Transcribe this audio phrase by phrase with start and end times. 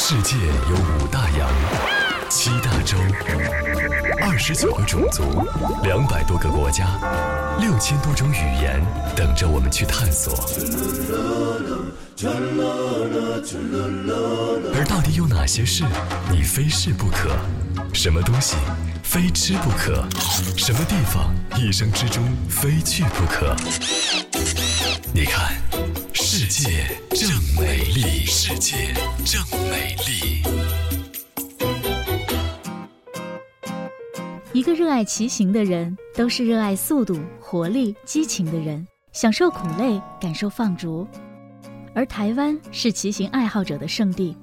[0.00, 0.36] 世界
[0.70, 1.50] 有五大洋，
[2.30, 2.96] 七大洲，
[4.22, 5.44] 二十九个种族，
[5.82, 6.86] 两百多个国家，
[7.58, 8.80] 六千多种语言，
[9.16, 10.32] 等着我们去探索。
[14.72, 15.82] 而到底有哪些事
[16.30, 17.36] 你非试不可？
[17.92, 18.54] 什么东西
[19.02, 20.06] 非吃不可？
[20.56, 23.54] 什么地方一生之中非去不可？
[25.12, 25.56] 你看，
[26.30, 26.84] 世界
[27.16, 27.26] 正
[27.58, 28.92] 美丽，世界
[29.24, 30.42] 正美丽。
[34.52, 41.08] 一个热爱骑行的人，都是热爱速度、活力、激情的人，享受苦累，感受放逐。
[41.94, 44.36] 而台湾是骑行爱好者的圣地。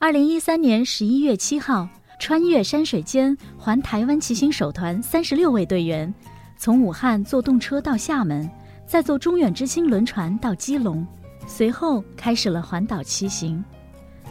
[0.00, 1.88] 二零一三年十一月七号，
[2.18, 6.12] 穿越山水间环台湾骑行首团三十六位队员，
[6.58, 8.50] 从武汉坐动车到厦门。
[8.86, 11.04] 再坐中远之星轮船到基隆，
[11.46, 13.62] 随后开始了环岛骑行，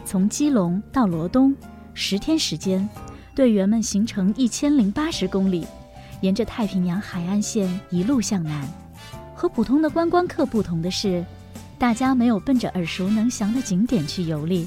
[0.04, 1.54] 从基隆到罗东，
[1.92, 2.88] 十天时间，
[3.34, 5.66] 队员们行程一千零八十公里，
[6.22, 8.66] 沿着太平洋海岸线一路向南。
[9.34, 11.22] 和普通的观光客不同的是，
[11.78, 14.66] 大家没有奔着耳熟能详的景点去游历，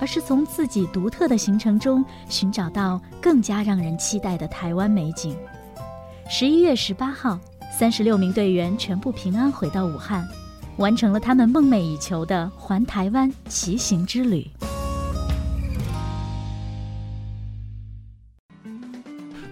[0.00, 5.36] 而是从自己独特的行程中寻找到更加让人期待的台湾美景。
[6.28, 7.38] 十一月十八号。
[7.70, 10.26] 三十六名队员全部平安回到武汉，
[10.76, 14.46] 完成了他们梦寐以求的环台湾骑行之旅。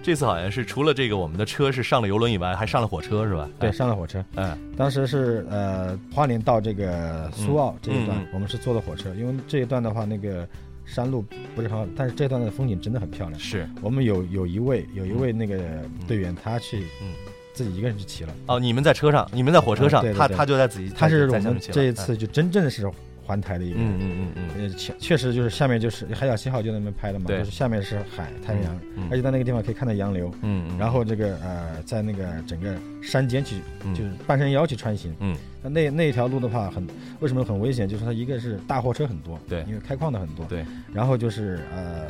[0.03, 3.49] 这次好像是除了这个我们的车是上了游轮以外，还上了火车是吧？
[3.59, 4.23] 对，上了火车。
[4.35, 10.47] 嗯，当时是呃花莲到这个苏澳这一段，我们是坐的火车，因为这一段的话那个
[10.85, 11.23] 山路
[11.55, 13.39] 不是很好，但是这段的风景真的很漂亮。
[13.39, 15.63] 是我们有有一位有一位那个
[16.07, 17.13] 队员，他去嗯。
[17.53, 18.33] 自己一个人去骑了。
[18.47, 22.89] 哦，你们在车上，你们在火车上，他他就在自己，他是我们这一次就真正是
[23.25, 28.79] 环台的一个，嗯嗯嗯嗯，确确实就是下面就是海角七号就那边拍的嘛，就是下面是海太平洋，
[29.11, 33.57] 而且在那个地方可以看到洋流，嗯，然后这个呃在那个整个山间去
[33.93, 36.87] 就是半山腰去穿行，嗯，那那那条路的话很
[37.19, 37.87] 为什么很危险？
[37.87, 42.07] 就是它一个是大货车很多，对，因为开矿的很多，对，然后就是呃。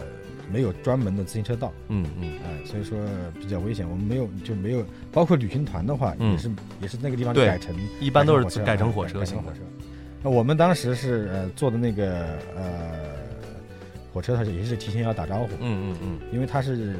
[0.51, 2.97] 没有专门的自行车道，嗯嗯，哎，所以说
[3.39, 3.89] 比较危险。
[3.89, 6.49] 我们没有就没有，包括旅行团的话，也是
[6.81, 9.59] 也是那个地方改成，一般都是改成火车，改成火车。
[10.23, 12.99] 那我们当时是呃坐的那个呃
[14.13, 16.95] 火车，它是也是提前要打招呼，嗯嗯嗯，因为它是。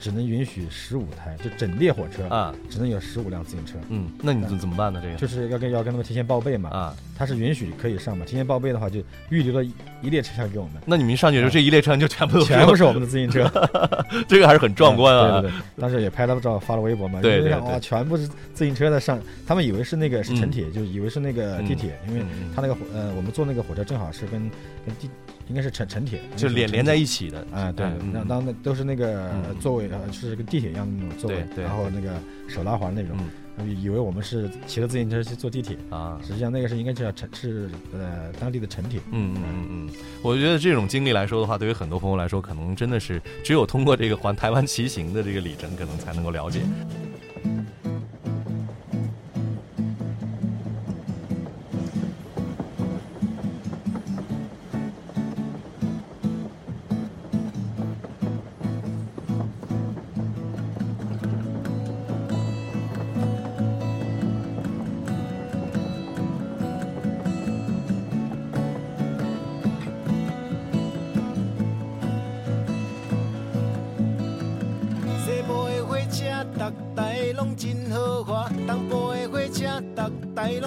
[0.00, 3.74] 只能允许十五台，就整列火车啊，只能有十五辆自行车。
[3.90, 5.00] 嗯，那你怎怎么办呢？
[5.02, 6.70] 这个就是要跟要跟他们提前报备嘛。
[6.70, 8.24] 啊，他是允许可以上嘛？
[8.24, 9.62] 提前报备的话，就预留了
[10.00, 10.74] 一列车厢给我们。
[10.86, 13.44] 那你们上去的时候，这一列车厢就全部全部是我们的自行车，
[14.26, 15.42] 这个还是很壮观啊。
[15.42, 17.20] 对对对，当时也拍了照发了微博嘛。
[17.20, 22.22] 对对对，哇，全部是自行车在上，他们以为是那个是城铁，就以为是那个地铁，因为
[22.56, 24.50] 他那个呃，我们坐那个火车正好是跟
[24.86, 25.10] 跟地。
[25.50, 32.12] 应该是城城铁，就连连在一起的啊，对，那当那都是那个座位啊，就是跟地铁一样的那种座位，然后那个
[32.48, 33.18] 手拉环那种，
[33.66, 39.00] 以为我们是骑着自行车去坐地铁啊，实际上那个是应该叫城是呃当地的城铁。
[39.10, 39.90] 嗯嗯嗯嗯，
[40.22, 46.60] 我觉得这种经历来说的话，对于很多朋友来说，可能真的是只有通过这个环台湾骑行的这个里程，可能才能够了解。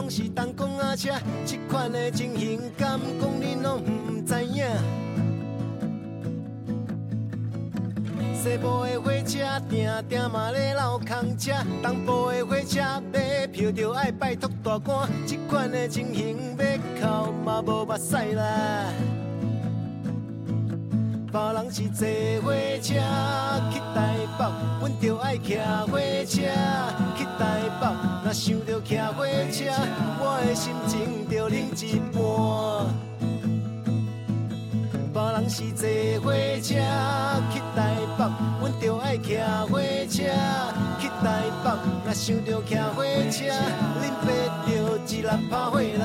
[0.09, 1.12] 是东公仔车，
[1.46, 4.66] 这款的情形，敢讲恁拢毋知影？
[8.36, 12.81] 西部的火车，定定嘛咧闹空车；东部的火车，
[13.13, 15.09] 买票就爱拜托大官。
[15.25, 19.23] 这款的情形，要哭嘛无目屎啦。
[21.33, 22.06] 别人是坐
[22.44, 22.94] 火车
[23.71, 23.97] 去台
[24.38, 24.45] 北，
[24.80, 25.57] 阮就爱骑
[25.89, 25.97] 火
[26.27, 26.41] 车
[27.18, 27.41] 去台
[27.81, 27.88] 北。
[28.24, 29.65] 若想着骑火车，
[30.19, 32.21] 我的心情就冷一半。
[35.12, 35.89] 别人是坐
[36.21, 36.31] 火
[36.62, 36.69] 车
[37.51, 38.21] 去台北，
[38.62, 39.39] 阮就爱骑
[39.71, 40.21] 火车
[41.00, 41.65] 去台北。
[42.06, 43.50] 若想着骑火车，
[44.00, 44.29] 恁爸
[44.69, 44.71] 就
[45.07, 46.03] 一人拍火啦。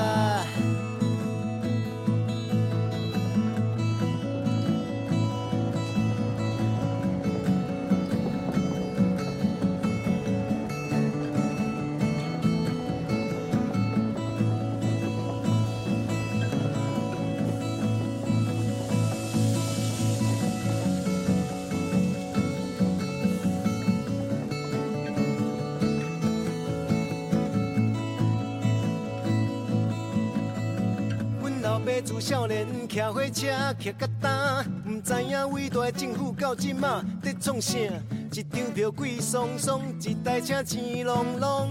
[32.01, 33.47] 自少年骑火车
[33.77, 37.77] 骑甲担，毋知影伟大的政府到即马在创啥？
[38.31, 41.69] 一张票贵松松，一台车钱隆隆。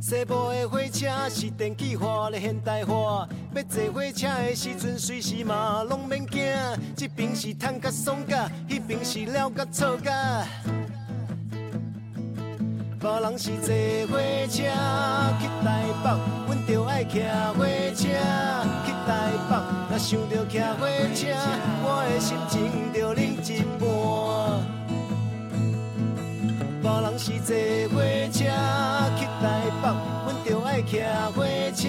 [0.00, 6.42] 西部的火车是电气化的现代化，要坐火车的时阵，随时嘛拢免惊。
[6.96, 10.46] 这边是坦甲爽甲，迄边是了甲错甲。
[13.02, 13.66] 别人是坐
[14.06, 14.16] 火
[14.46, 14.62] 车
[15.40, 15.66] 去台
[16.04, 16.06] 北，
[16.46, 17.20] 阮就爱骑
[17.58, 17.66] 火
[17.96, 18.06] 车
[18.86, 19.10] 去台
[19.50, 19.52] 北。
[19.90, 21.34] 若想着骑火车，
[21.82, 22.54] 我的心情
[22.94, 23.82] 就冷一半。
[26.80, 27.50] 别人是坐
[27.90, 27.98] 火
[28.30, 28.38] 车
[29.18, 29.44] 去台
[29.82, 29.84] 北，
[30.22, 31.02] 阮就爱骑
[31.34, 31.42] 火
[31.74, 31.82] 车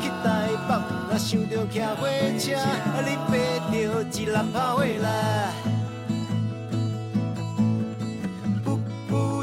[0.00, 0.24] 去台
[0.66, 0.70] 北。
[1.10, 2.08] 若想着骑火
[2.38, 2.56] 车，
[3.04, 3.30] 你爬
[3.70, 3.76] 着
[4.10, 5.69] 一篮炮火来。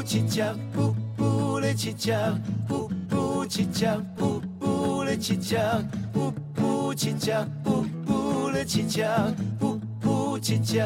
[0.08, 2.14] 七只布布的七只
[2.66, 5.58] 布布七只布布的七只
[6.14, 7.30] 布布七只
[7.62, 9.04] 布布的七只
[9.60, 10.82] 布布七只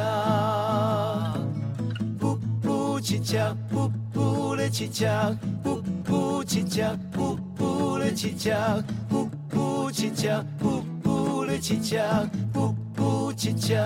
[2.19, 3.39] 布布七只
[3.71, 5.07] 布布的七只
[5.63, 6.83] 布布七只
[7.13, 8.53] 布布的七只
[9.09, 10.29] 布布七只
[10.59, 11.97] 布布的七只
[12.53, 13.79] 布布七只。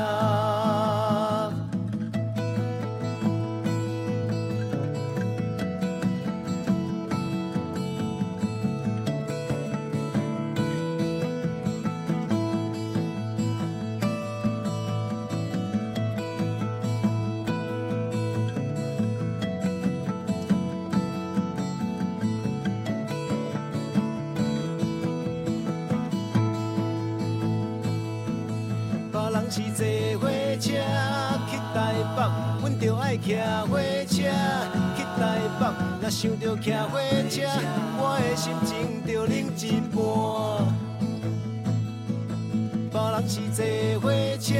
[33.18, 33.36] 骑
[33.68, 34.14] 火车
[34.96, 35.20] 去台
[35.58, 35.62] 北。
[36.00, 36.98] 若想着骑火
[37.30, 37.42] 车，
[37.98, 39.96] 我的心情就冷一半。
[42.92, 43.60] 别人是坐
[44.00, 44.04] 火
[44.38, 44.54] 车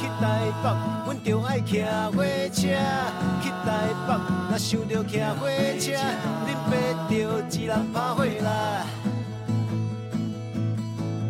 [0.00, 0.22] 去台
[0.62, 0.64] 北，
[1.04, 1.82] 阮就爱骑
[2.12, 2.60] 火车
[3.40, 3.66] 去台
[4.06, 4.10] 北。
[4.50, 5.46] 若想着骑火
[5.78, 5.86] 车，
[6.46, 6.70] 恁爸
[7.08, 7.12] 着
[7.50, 8.46] 一人拍火啦。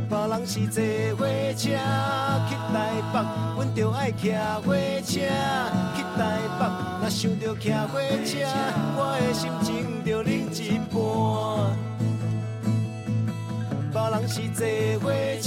[0.08, 0.82] 别人是坐
[1.16, 1.20] 火
[1.54, 1.68] 车
[2.48, 2.74] 去台
[3.12, 3.14] 北，
[3.56, 4.32] 阮就爱骑
[4.64, 5.20] 火车
[5.96, 6.20] 去台
[6.58, 6.60] 北。
[7.00, 8.30] 若想着骑火车，
[8.96, 9.70] 我的心情
[10.04, 10.96] 就冷一半。
[13.92, 14.60] 别人是坐
[15.00, 15.04] 火
[15.40, 15.44] 车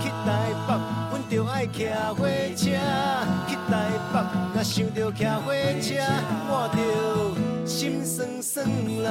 [0.00, 0.28] 去台
[0.66, 0.70] 北，
[1.10, 1.76] 阮就爱骑
[2.16, 2.20] 火
[2.54, 2.62] 车
[3.46, 3.72] 去台
[4.12, 4.14] 北。
[4.54, 5.46] 若想着骑火
[5.80, 5.88] 车，
[6.48, 6.78] 我就
[7.66, 8.66] 心酸酸
[9.02, 9.06] 啦。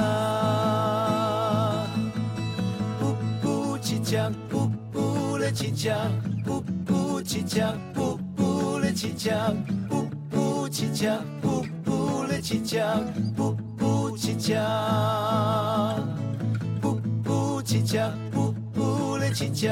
[2.98, 3.02] 不
[3.42, 4.18] 不七只。
[5.54, 5.90] 七只，
[6.44, 7.60] 噗噗七只，
[7.94, 9.30] 噗噗的七只，
[9.88, 10.03] 噗
[10.74, 11.06] 噗七只，
[11.40, 12.78] 噗噗的七只，
[13.36, 14.54] 噗噗七只，
[16.82, 17.96] 噗噗七只，
[18.32, 19.68] 噗噗的七只，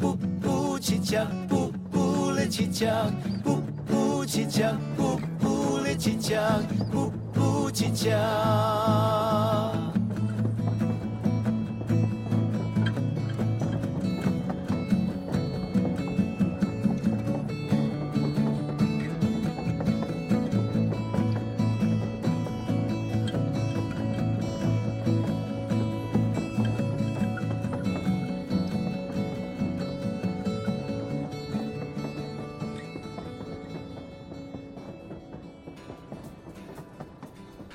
[0.00, 1.16] 噗噗七只，
[1.50, 2.86] 噗噗的七只，
[3.44, 4.62] 噗噗七只，
[4.96, 6.34] 噗噗的七只，
[6.94, 8.08] 噗噗七只。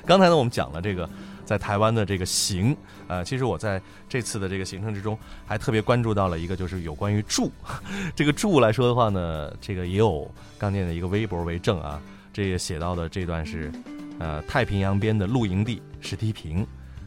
[0.05, 1.09] 刚才呢，我们讲了这个
[1.45, 2.75] 在台湾的这个行，
[3.07, 7.51] 呃，其实我在这次的这个行程之中，还特别关注到了一个，就是有关于住。
[8.15, 12.01] 这个住来说的话呢，这个也有刚念的一个微博为证啊。
[12.33, 13.71] 这也写到的这段是，
[14.19, 16.65] 呃，太平洋边的露营地石梯坪，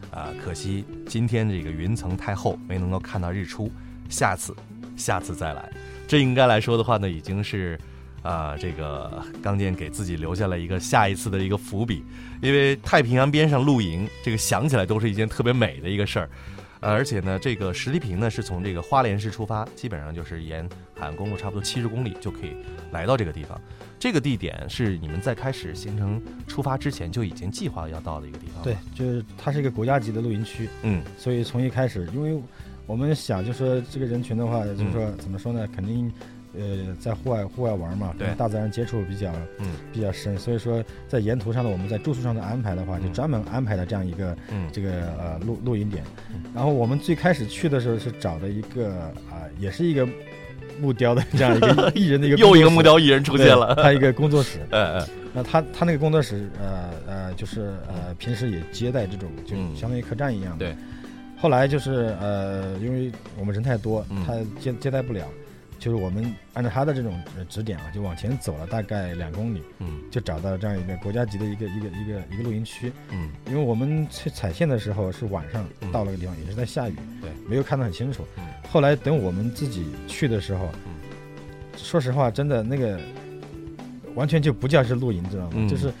[0.09, 3.71] 啊，可惜今天这个云层太厚，没能够看到日出。
[4.09, 4.55] 下次，
[4.95, 5.69] 下次再来。
[6.07, 7.79] 这应该来说的话呢，已经是。
[8.27, 12.03] 啊，这个 刚健给自己留下了一个下一次的一个伏笔，
[12.41, 16.29] 因为太平洋边上露营，这个想起来都是一件特别美的一个事儿，
[16.81, 22.51] 呃，而且呢，这个石梯坪呢是从这个花莲市出发，基本上就是沿海岸公路差不多七十公里就可以
[22.91, 23.57] 来到这个地方。
[23.97, 28.61] 这个地点是你们在开始行程出发之前就已经计划要到的一个地方。
[28.61, 32.37] 对，就是它是一个国家级的露营区，嗯，所以从一开始，因为
[32.85, 36.11] 我们想就说这个人群的话，就是说怎么说呢，肯定。
[36.59, 44.35] 呃，在户外户外玩嘛，跟大自然接触比较嗯比较深，所以说在沿途上的，我们在住宿上的安排的话，就专门安排了这样一个
[44.71, 46.03] 这个呃露露营点。
[46.53, 48.93] 然后我们最开始去的时候是找的一个
[49.29, 50.07] 啊，也是一个
[50.79, 54.59] 木雕的这样一个 艺人的一个又一个木雕艺人出现了，他一个工作室。
[54.71, 60.65] 嗯嗯，那他他那个工作室呃呃就是呃平时也接待这种就相当于客栈一样的。
[60.65, 60.75] 对。
[61.39, 65.23] 后来就是呃，因为我们人太多，他接接待不了。
[65.79, 78.25] 就是我们按照他的这种指点啊，就往前走了大概两公里，嗯，就找到这样一个国家级的一个一个一个一个露营区，嗯，因为我们去踩线的时候是晚上到了个地方，也是在下雨，对，没有看得很清楚。
[78.69, 80.69] 后来等我们自己去的时候，
[81.75, 82.99] 说实话，真的那个
[84.15, 85.69] 完全就不叫是露营，知道吗？
[85.69, 85.91] 就是，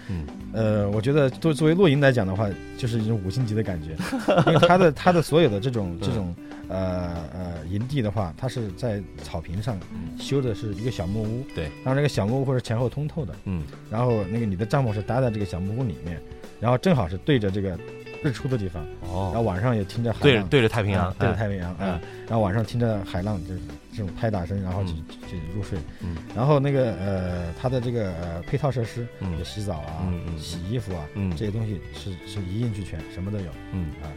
[0.53, 3.95] 呃，我觉得作作为露营来讲的话，就是一种五星级的感觉，
[4.47, 6.35] 因为它的它的所有的这种这种。
[6.69, 9.79] 呃呃，营地的话，它是在草坪上
[10.19, 11.45] 修的是一个小木屋。
[11.55, 13.33] 对，然后这个小木屋或者前后通透的。
[13.45, 13.63] 嗯。
[13.89, 16.21] 然后那个你的帐篷是搭在这个小木屋里面，
[16.59, 17.77] 然后正好是对着这个
[18.21, 18.85] 日出的地方。
[19.01, 19.31] 哦。
[19.33, 20.23] 然后晚上也听着海浪。
[20.23, 21.99] 对对着太平洋，对着太平洋啊。
[22.27, 23.61] 然后晚上听着海浪，就是
[23.93, 25.79] 这种拍打声，然后就就入睡。
[26.01, 26.17] 嗯。
[26.35, 33.45] 然后那个呃，它的这个呃配套设施，嗯，洗澡啊，嗯洗衣服啊，嗯，这些东西是是一应俱全，什么都有。
[33.71, 33.91] 嗯。
[34.03, 34.11] 啊，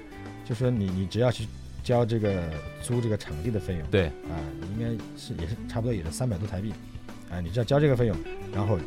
[0.44, 1.46] 就说你你只要去。
[1.82, 2.42] 交这个
[2.82, 4.36] 租这个场地的费用，对啊，
[4.76, 6.72] 应该是也是差不多也是三百多台币，
[7.30, 8.16] 啊，你只要交这个费用，
[8.54, 8.78] 然后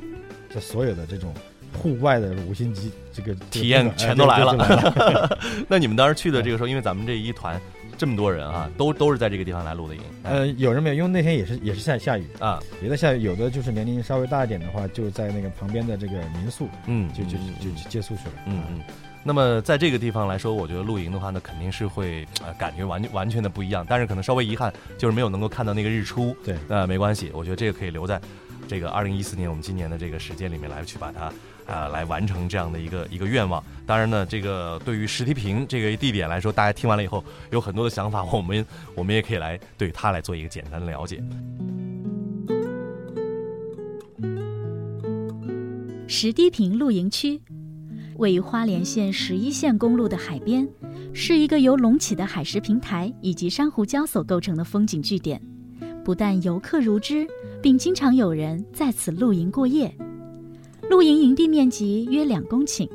[0.50, 1.34] 这所有的这种
[1.74, 5.38] 户外的五星级这个体验全都来了。
[5.68, 7.60] 那你们当时去的这个时候，因为咱们这一团
[7.98, 10.02] 这么多人啊，都都是在这个地方来露的营。
[10.24, 10.96] 呃，有人没有？
[10.96, 13.22] 因为那天也是也是下下雨啊，也在下雨。
[13.22, 18.82] 有的就是年龄稍微大一点的话，就在那个旁边的这个民宿，嗯，就就就就借宿去了，嗯嗯。
[19.26, 23.86] 那么在这个地方来说，我觉得露营的话呢，肯定是会呃感觉完完全的不一样。
[23.88, 26.36] 但是可能稍微遗憾就是没有能够看到那个日出。
[26.44, 28.20] 对，呃，没关系，我觉得这个可以留在
[28.68, 31.32] 这个二零一四年我们今年的这个时间里面来去把它
[31.66, 33.64] 啊来完成这样的一个一个愿望。
[33.86, 41.24] 当然呢，这个对于石梯坪这个地点来说，大家听完了以后有很多的想法，我们我们也可以来对它来做一个简单的了解。
[46.10, 47.42] 石梯坪露营区。
[48.24, 50.66] 位于花莲县十一线公路的海边，
[51.12, 55.42] 是一个由隆起的海蚀平台以及珊瑚礁所构成的风景据点。
[56.06, 57.28] 不但游客如织，
[57.62, 59.94] 并经常有人在此露营过夜。
[60.90, 62.90] 露营营地面积约两公顷，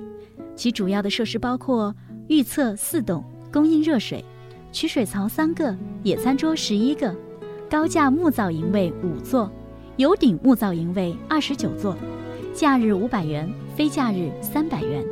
[0.57, 1.95] 其主要的设施包括
[2.29, 4.25] 预测四栋，供应热水；
[4.73, 7.15] 取水槽三个，野餐桌十一个；
[7.69, 9.53] 高架木造营位五座，
[9.99, 11.95] 有顶木造营位二十九座。
[12.55, 15.05] 假日五百元，非假日三百元。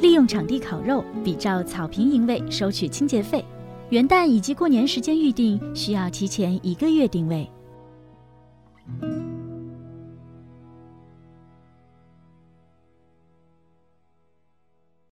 [0.00, 3.44] 利用场地烤肉，比照草坪营位收取清洁费。
[3.90, 7.50] 元旦以及过年时间预定需要提前一个月定位。